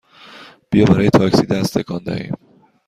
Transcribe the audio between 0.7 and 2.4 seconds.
بیا برای تاکسی دست تکان دهیم!